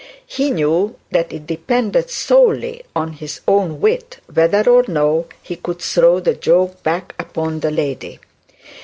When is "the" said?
6.19-6.33, 7.59-7.69